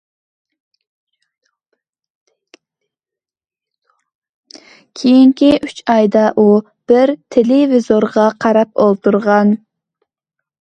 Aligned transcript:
كېيىنكى 5.01 5.51
ئۈچ 5.67 5.83
ئايدا 5.93 6.25
ئۇ 6.41 6.47
بىر 6.93 7.15
تېلېۋىزورغا 7.37 8.25
قاراپ 8.47 8.83
ئولتۇرغان. 8.87 9.53